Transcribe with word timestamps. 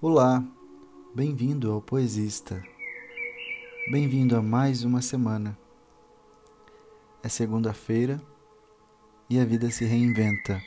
Olá, 0.00 0.44
bem-vindo 1.12 1.72
ao 1.72 1.82
Poesista. 1.82 2.64
Bem-vindo 3.90 4.36
a 4.36 4.40
mais 4.40 4.84
uma 4.84 5.02
semana. 5.02 5.58
É 7.20 7.28
segunda-feira 7.28 8.22
e 9.28 9.40
a 9.40 9.44
vida 9.44 9.68
se 9.72 9.84
reinventa. 9.84 10.62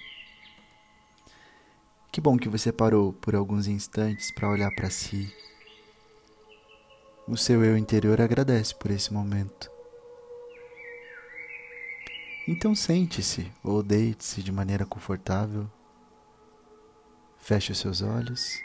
Que 2.11 2.19
bom 2.19 2.35
que 2.35 2.49
você 2.49 2.73
parou 2.73 3.13
por 3.13 3.33
alguns 3.33 3.67
instantes 3.67 4.33
para 4.33 4.49
olhar 4.49 4.69
para 4.75 4.89
si. 4.89 5.33
O 7.25 7.37
seu 7.37 7.63
eu 7.63 7.77
interior 7.77 8.19
agradece 8.19 8.75
por 8.75 8.91
esse 8.91 9.13
momento. 9.13 9.71
Então 12.45 12.75
sente-se 12.75 13.49
ou 13.63 13.81
deite-se 13.81 14.43
de 14.43 14.51
maneira 14.51 14.85
confortável. 14.85 15.71
Feche 17.37 17.71
os 17.71 17.77
seus 17.77 18.01
olhos 18.01 18.61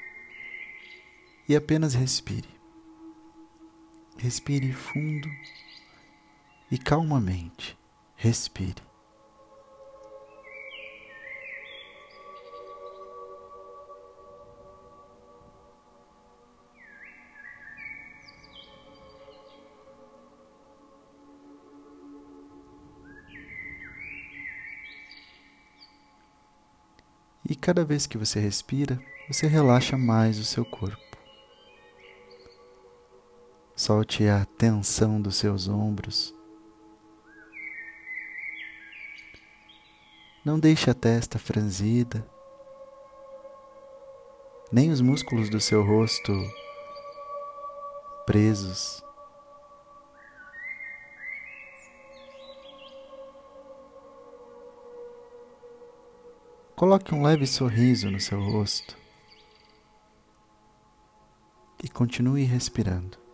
e 1.49 1.55
apenas 1.55 1.95
respire. 1.95 2.49
Respire 4.19 4.73
fundo 4.73 5.29
e 6.71 6.79
calmamente. 6.79 7.79
Respire. 8.17 8.83
E 27.49 27.55
cada 27.55 27.85
vez 27.85 28.09
que 28.09 28.19
você 28.19 28.41
respira, 28.41 29.01
você 29.29 29.47
relaxa 29.47 29.97
mais 29.97 30.37
o 30.39 30.45
seu 30.45 30.65
corpo. 30.65 31.06
Solte 33.87 34.27
a 34.27 34.45
tensão 34.45 35.23
dos 35.23 35.37
seus 35.37 35.69
ombros. 35.69 36.35
Não 40.45 40.59
deixe 40.59 40.91
a 40.91 40.95
testa 40.95 41.39
franzida, 41.39 42.29
nem 44.73 44.91
os 44.91 45.01
músculos 45.01 45.49
do 45.49 45.61
seu 45.61 45.85
rosto 45.85 46.33
presos. 48.27 49.01
Coloque 56.75 57.15
um 57.15 57.23
leve 57.23 57.47
sorriso 57.47 58.11
no 58.11 58.19
seu 58.19 58.41
rosto 58.41 58.99
e 61.85 61.89
continue 61.89 62.43
respirando. 62.43 63.26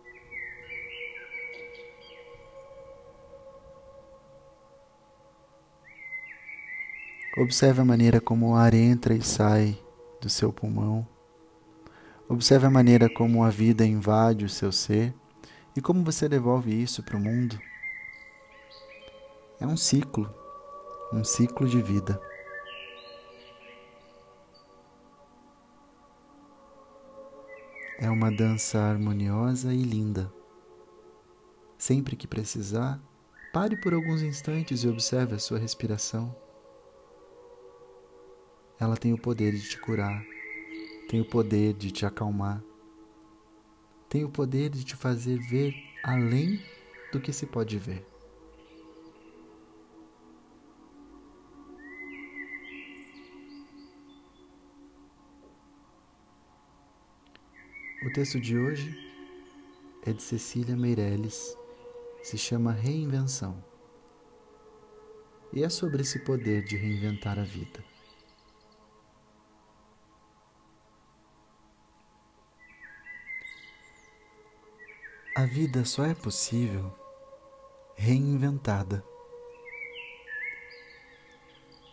Observe 7.35 7.81
a 7.81 7.85
maneira 7.85 8.21
como 8.21 8.51
o 8.51 8.55
ar 8.55 8.75
entra 8.75 9.15
e 9.15 9.21
sai 9.23 9.75
do 10.21 10.29
seu 10.29 10.53
pulmão. 10.53 11.07
Observe 12.29 12.67
a 12.67 12.69
maneira 12.69 13.09
como 13.09 13.43
a 13.43 13.49
vida 13.49 13.83
invade 13.83 14.45
o 14.45 14.49
seu 14.49 14.71
ser 14.71 15.15
e 15.75 15.81
como 15.81 16.03
você 16.03 16.29
devolve 16.29 16.71
isso 16.79 17.01
para 17.01 17.17
o 17.17 17.19
mundo. 17.19 17.59
É 19.59 19.65
um 19.65 19.75
ciclo, 19.75 20.31
um 21.11 21.23
ciclo 21.23 21.67
de 21.67 21.81
vida. 21.81 22.21
É 27.97 28.11
uma 28.11 28.29
dança 28.31 28.77
harmoniosa 28.77 29.73
e 29.73 29.81
linda. 29.81 30.31
Sempre 31.79 32.15
que 32.15 32.27
precisar, 32.27 33.01
pare 33.51 33.75
por 33.81 33.91
alguns 33.91 34.21
instantes 34.21 34.83
e 34.83 34.87
observe 34.87 35.33
a 35.33 35.39
sua 35.39 35.57
respiração. 35.57 36.35
Ela 38.83 38.97
tem 38.97 39.13
o 39.13 39.17
poder 39.17 39.53
de 39.53 39.61
te 39.61 39.79
curar, 39.79 40.21
tem 41.07 41.21
o 41.21 41.25
poder 41.25 41.73
de 41.73 41.89
te 41.89 42.05
acalmar, 42.05 42.61
tem 44.09 44.25
o 44.25 44.29
poder 44.29 44.69
de 44.69 44.83
te 44.83 44.93
fazer 44.93 45.39
ver 45.39 45.73
além 46.03 46.61
do 47.09 47.21
que 47.21 47.31
se 47.31 47.45
pode 47.45 47.79
ver. 47.79 48.05
O 58.05 58.11
texto 58.11 58.37
de 58.37 58.57
hoje 58.57 58.93
é 60.05 60.11
de 60.11 60.21
Cecília 60.21 60.75
Meirelles, 60.75 61.57
se 62.21 62.37
chama 62.37 62.73
Reinvenção. 62.73 63.63
E 65.53 65.63
é 65.63 65.69
sobre 65.69 66.01
esse 66.01 66.19
poder 66.19 66.65
de 66.65 66.75
reinventar 66.75 67.39
a 67.39 67.43
vida. 67.43 67.92
A 75.35 75.45
vida 75.45 75.83
só 75.83 76.05
é 76.05 76.13
possível 76.13 76.93
reinventada. 77.95 79.03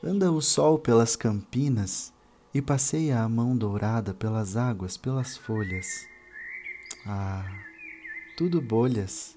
Anda 0.04 0.30
o 0.30 0.42
sol 0.42 0.78
pelas 0.78 1.16
campinas 1.16 2.12
e 2.52 2.60
passeia 2.60 3.22
a 3.22 3.28
mão 3.30 3.56
dourada 3.56 4.12
pelas 4.12 4.58
águas, 4.58 4.98
pelas 4.98 5.38
folhas. 5.38 6.06
Ah, 7.06 7.50
tudo 8.36 8.60
bolhas 8.60 9.34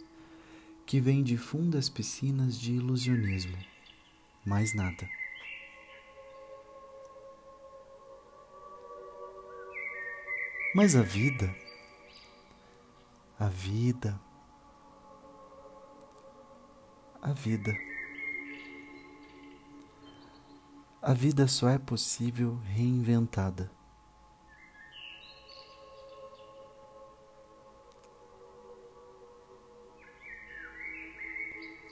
que 0.86 1.00
vêm 1.00 1.24
de 1.24 1.38
fundas 1.38 1.88
piscinas 1.88 2.60
de 2.60 2.74
ilusionismo. 2.74 3.58
Mais 4.46 4.76
nada. 4.76 5.10
Mas 10.76 10.94
a 10.94 11.02
vida 11.02 11.63
a 13.40 13.48
vida, 13.48 14.20
a 17.22 17.32
vida. 17.34 17.76
A 21.02 21.14
vida 21.14 21.48
só 21.48 21.68
é 21.70 21.78
possível 21.78 22.58
reinventada. 22.64 23.70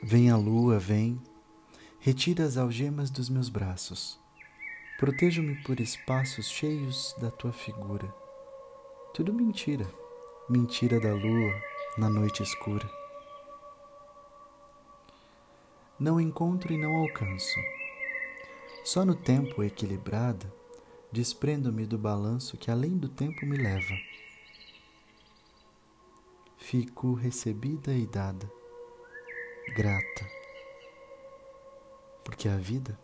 Vem 0.04 0.30
a 0.30 0.38
lua, 0.38 0.80
vem, 0.80 1.22
retira 2.00 2.46
as 2.46 2.58
algemas 2.58 3.10
dos 3.10 3.30
meus 3.30 3.50
braços. 3.50 4.20
Protejo-me 4.98 5.62
por 5.64 5.80
espaços 5.80 6.50
cheios 6.50 7.16
da 7.20 7.30
tua 7.30 7.52
figura. 7.52 8.08
Tudo 9.14 9.34
mentira 9.34 10.02
mentira 10.52 11.00
da 11.00 11.14
lua 11.14 11.64
na 11.98 12.10
noite 12.10 12.44
escura. 12.44 12.86
Não 15.98 16.20
encontro 16.20 16.74
e 16.74 16.78
não 16.78 16.94
alcanço. 16.98 17.58
Só 18.84 19.06
no 19.06 19.16
tempo 19.16 19.64
equilibrada 19.64 20.54
desprendo-me 21.10 21.86
do 21.86 21.98
balanço 21.98 22.58
que 22.58 22.70
além 22.70 22.98
do 22.98 23.08
tempo 23.08 23.46
me 23.46 23.56
leva. 23.56 23.96
Fico 26.58 27.14
recebida 27.14 27.94
e 27.94 28.06
dada, 28.06 28.52
grata, 29.74 30.30
porque 32.26 32.50
a 32.50 32.58
vida, 32.58 33.00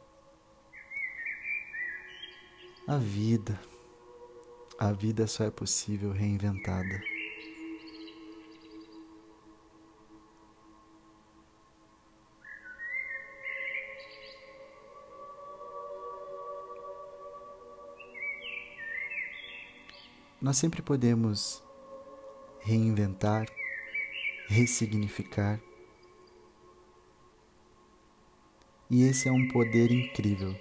a 2.86 2.98
vida, 2.98 3.58
a 4.78 4.92
vida 4.92 5.28
só 5.28 5.46
é 5.46 5.52
possível 5.52 6.12
reinventada. 6.12 7.17
Nós 20.40 20.58
sempre 20.58 20.84
podemos 20.84 21.64
reinventar, 22.60 23.48
ressignificar. 24.48 25.60
E 28.88 29.02
esse 29.02 29.28
é 29.28 29.32
um 29.32 29.48
poder 29.48 29.92
incrível. 29.92 30.56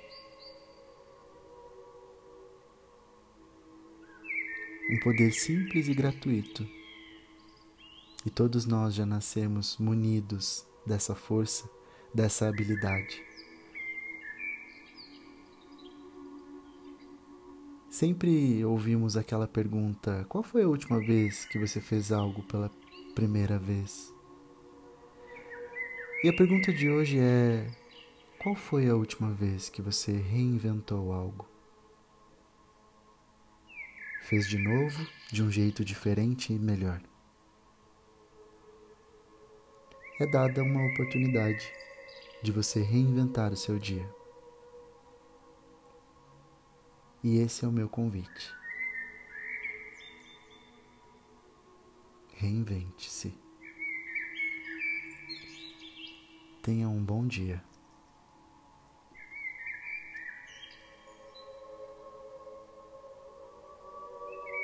Um 4.90 4.98
poder 5.00 5.32
simples 5.32 5.88
e 5.88 5.94
gratuito. 5.94 6.66
E 8.24 8.30
todos 8.30 8.64
nós 8.64 8.94
já 8.94 9.04
nascemos 9.04 9.76
munidos 9.76 10.66
dessa 10.86 11.14
força, 11.14 11.68
dessa 12.14 12.48
habilidade. 12.48 13.22
Sempre 17.96 18.62
ouvimos 18.62 19.16
aquela 19.16 19.48
pergunta: 19.48 20.26
qual 20.28 20.44
foi 20.44 20.64
a 20.64 20.68
última 20.68 21.00
vez 21.00 21.46
que 21.46 21.58
você 21.58 21.80
fez 21.80 22.12
algo 22.12 22.42
pela 22.42 22.70
primeira 23.14 23.58
vez? 23.58 24.12
E 26.22 26.28
a 26.28 26.36
pergunta 26.36 26.74
de 26.74 26.90
hoje 26.90 27.18
é: 27.18 27.66
qual 28.38 28.54
foi 28.54 28.86
a 28.90 28.94
última 28.94 29.32
vez 29.32 29.70
que 29.70 29.80
você 29.80 30.12
reinventou 30.12 31.10
algo? 31.10 31.48
Fez 34.24 34.46
de 34.46 34.58
novo, 34.58 35.06
de 35.32 35.42
um 35.42 35.50
jeito 35.50 35.82
diferente 35.82 36.52
e 36.52 36.58
melhor. 36.58 37.00
É 40.20 40.30
dada 40.30 40.62
uma 40.62 40.84
oportunidade 40.92 41.72
de 42.42 42.52
você 42.52 42.82
reinventar 42.82 43.54
o 43.54 43.56
seu 43.56 43.78
dia. 43.78 44.15
E 47.28 47.38
esse 47.38 47.64
é 47.64 47.68
o 47.68 47.72
meu 47.72 47.88
convite. 47.88 48.54
Reinvente-se. 52.34 53.34
Tenha 56.62 56.88
um 56.88 57.02
bom 57.02 57.26
dia. 57.26 57.60